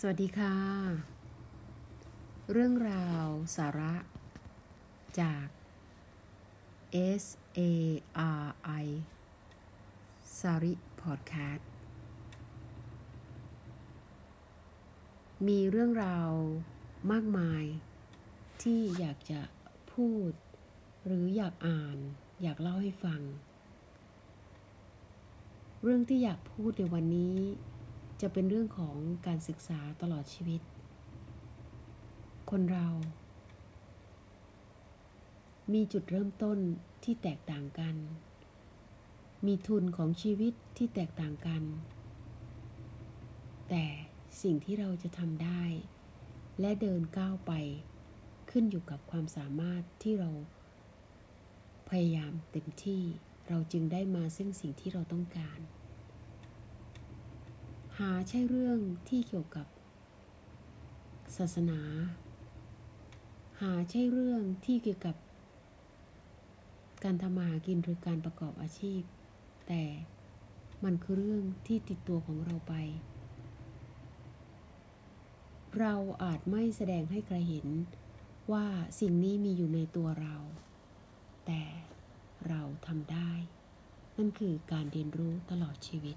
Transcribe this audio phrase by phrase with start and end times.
[0.00, 0.54] สวัสดีค่ะ
[2.52, 3.94] เรื่องราวสาระ
[5.20, 5.46] จาก
[7.22, 7.24] S
[7.58, 7.60] A
[8.42, 8.46] R
[8.84, 8.86] I
[10.38, 10.72] สาริ
[11.02, 11.70] พอดแคสต์
[15.46, 16.30] มีเรื่องราว
[17.12, 17.64] มากมาย
[18.62, 19.40] ที่อยากจะ
[19.92, 20.30] พูด
[21.06, 21.96] หรืออยากอ่าน
[22.42, 23.20] อยากเล่าให้ฟัง
[25.82, 27.38] เรื่องที่อยากพูดในวันนี้
[28.20, 28.96] จะเป็นเรื่องของ
[29.26, 30.60] การศึกษาตลอดชีวิต
[32.50, 32.88] คนเรา
[35.72, 36.58] มีจุดเริ่มต้น
[37.04, 37.96] ที่แตกต่างกัน
[39.46, 41.62] มีทุนของชีวิตที่แตกต่างกัน
[43.68, 43.84] แต่
[44.42, 45.62] สิ่งที่เราจะทำได้
[46.60, 47.52] และเดินก้าวไป
[48.50, 50.30] ขึ้นอยู่กับความสามารถที่เรา
[51.88, 53.02] พยายามเต็มที่
[53.48, 55.58] เราจึงได้มาซึ่งสิ่งที่เราต้องการ
[58.02, 58.78] หาใช่เรื่อง
[59.08, 59.66] ที่เกี่ยวกับ
[61.36, 61.80] ศาสนา
[63.60, 65.16] หาใช่เรื่องที่เกี่ยวกับ
[67.04, 69.02] การทำมาหากินหรือการประกอบอาชีพ
[69.68, 69.82] แต่
[70.84, 72.74] มันคือเรื่องที่ติดตัวของเราไป
[75.80, 77.66] เราอาจไม่แสดงให้ใครเห็น
[78.52, 78.66] ว่า
[79.00, 80.36] สิ่งนี้มีอยู่ในตัวเรา
[81.46, 81.62] แต่
[82.48, 83.30] เราทำได้
[84.16, 86.16] นั่นคือการเรียนรู้ตลอดชีวิต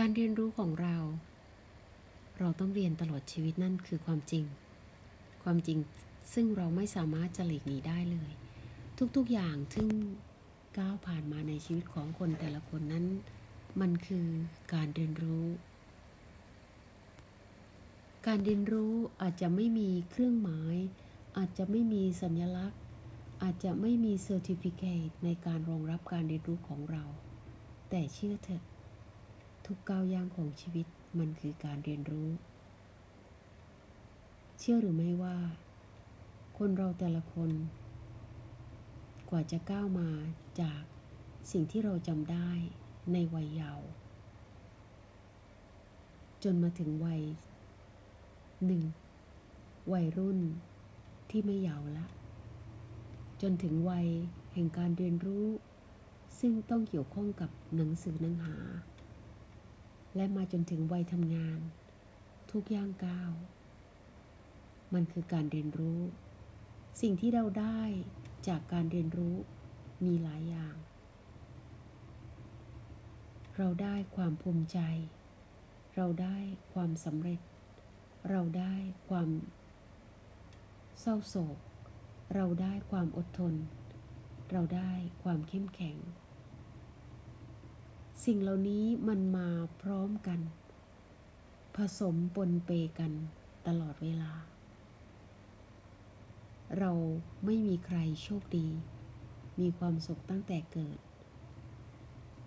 [0.00, 0.96] การเรียนรู้ของเรา
[2.38, 4.44] เราต้องเรียนตลอดชีวิตนั่นคือความจริง
[5.42, 5.78] ความจริง
[6.32, 8.32] ซึ่งเราไม่สามารถจะหลีกหนีได้เลย
[9.16, 9.88] ทุกๆอย่างซึ่ง
[10.78, 13.04] ก้าวผ่านมาในชีวิตของคนแต่ละคนนั้น
[13.80, 14.26] มันคือ
[14.74, 15.46] การเรียนรู้
[18.26, 20.76] การเรียนรู้อาจจะไม่มีเครื่องหมาย
[21.38, 22.80] อาจจะไม่มีสัญลักษณ์
[23.42, 27.04] อาจจะไม่มีเซอร์ติฟิเคตในการรองรับการเรียนรู้ของเรา
[27.90, 28.64] แต่เชื่อเถอะ
[29.66, 30.86] ทุกก้าวย่างของชีวิต
[31.18, 32.30] มันคือการเรียนรู้
[34.58, 35.36] เชื่อหรือไม่ว่า
[36.58, 37.50] คนเราแต่ละคน
[39.30, 40.08] กว่าจะก้าวมา
[40.60, 40.82] จาก
[41.52, 42.50] สิ่งที่เราจำได้
[43.12, 43.86] ในวัยเยาว์
[46.42, 47.22] จนมาถึงวัย
[48.66, 48.82] หนึ่ง
[49.92, 50.38] วัยรุ่น
[51.30, 52.06] ที่ไม่เยาว์ละ
[53.42, 54.08] จนถึงวัย
[54.52, 55.46] แห่งการเรียนรู้
[56.38, 58.56] ซึ่งต้องเกี่ยวข้องกับหนังสือหนังหา
[60.16, 61.60] และมาจนถึงวัยทำงาน
[62.50, 63.32] ทุกย่างก้าว
[64.94, 66.00] มันคือการเรียนรู้
[67.00, 67.80] สิ่งที่เราได้
[68.48, 69.36] จากการเรียนรู้
[70.04, 70.76] มีหลายอย่าง
[73.56, 74.78] เราได้ความภูมิใจ
[75.94, 76.36] เราได้
[76.74, 77.40] ความสำเร็จ
[78.30, 78.74] เราได้
[79.08, 79.28] ความ
[81.00, 81.58] เศร้าโศก
[82.34, 83.54] เราได้ความอดทน
[84.52, 84.92] เราได้
[85.22, 85.96] ความเข้มแข็ง
[88.24, 89.48] สิ่งเหล่านี้มันมา
[89.82, 90.40] พร้อมกัน
[91.76, 93.12] ผสมปนเปกัน
[93.66, 94.32] ตลอดเวลา
[96.78, 96.92] เรา
[97.44, 98.68] ไม่มีใครโชคดี
[99.60, 100.98] มีความสุขตั้งแต่เกิด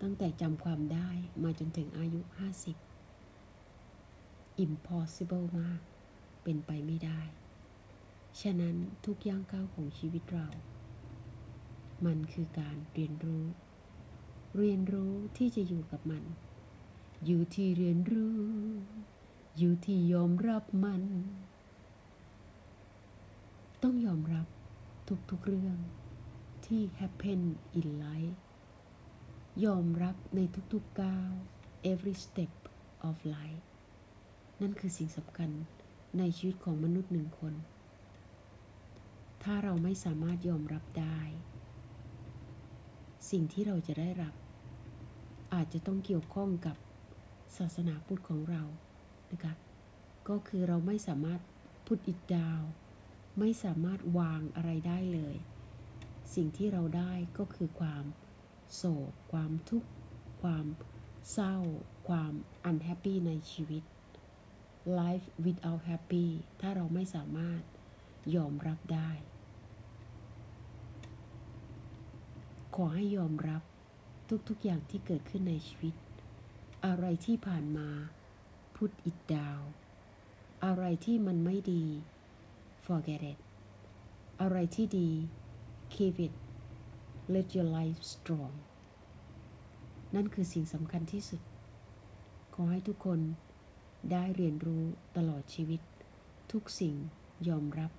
[0.00, 1.08] ตั้งแต่จำความได้
[1.42, 2.20] มาจนถึงอายุ
[3.42, 5.80] 50 impossible มาก
[6.42, 7.20] เป็นไปไม่ได้
[8.40, 10.48] ฉะนั้นทุกย่างก้าวของชีวิตเรา
[12.06, 13.44] มันคือการเรียนรู้
[14.58, 16.24] เรียนรู้ที่จะอยู่กับมัน
[17.24, 18.38] อยู่ที่เรียนรู้
[19.58, 21.02] อยู่ที่ยอมรับมัน
[23.82, 24.46] ต้องยอมรับ
[25.30, 25.78] ทุกๆเรื่อง
[26.66, 27.40] ที่ happen
[27.80, 28.40] in life
[29.64, 30.40] ยอมรับใน
[30.72, 31.30] ทุกๆก้าว
[31.90, 32.54] every step
[33.08, 33.66] of life
[34.60, 35.50] นั่นคือสิ่งสำคัญ
[36.18, 37.54] ในชีวิตของมนุษย์หนึ่งคน
[39.42, 41.20] ถ้าเราไม่สามารถยอมรับได้
[43.30, 44.34] สิ่งที่เราจะได้รับ
[45.54, 46.76] อาจจะต้องเกี่ยวข้องกับ
[47.56, 48.62] ศาสนาพุทธของเรา
[49.32, 49.54] นะคะ
[50.28, 51.40] ก็คือเราไม่สามารถ
[51.86, 52.60] พุทธอิดดาว
[53.38, 55.36] ไม่สามารถวางอะไรได้เลย
[56.34, 58.04] สิ่งที่เราได้ก็คือความ
[58.74, 59.88] โศก ความทุกข์
[60.42, 60.66] ความ
[61.32, 61.56] เศร้า
[62.08, 62.32] ความ
[62.70, 63.82] unhappy ในชีวิต
[64.98, 66.26] life without happy
[66.60, 67.62] ถ้าเราไม่สามารถ
[68.36, 69.10] ยอมรับได้
[72.76, 73.62] ขอให้ยอมรับ
[74.48, 75.94] ทุกๆอย่างที่เกิดขึ้นในชีวิต
[76.86, 77.88] อะไรที่ผ่านมา
[78.74, 79.60] พุทอิดดาว
[80.64, 81.84] อะไรที่มันไม่ดี
[82.84, 83.38] forget it
[84.40, 85.10] อะไรที่ดี
[85.94, 86.34] keep it
[87.34, 88.52] let your life strong
[90.14, 91.42] นั่นคือสิ่งสำคัญที่สุด
[92.54, 93.20] ขอให้ทุกคน
[94.10, 94.84] ได้เรียนรู้
[95.16, 95.80] ตลอดชีวิต
[96.52, 96.94] ทุกสิ่ง
[97.48, 97.92] ยอมรับ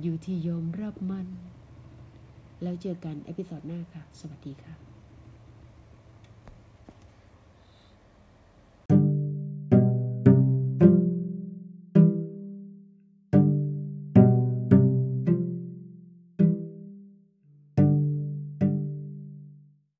[0.00, 1.28] อยู่ที่ยอมรับมัน
[2.64, 4.93] แล้วเจอกัน episode หน้าค่ะ สวัสดีค่ะ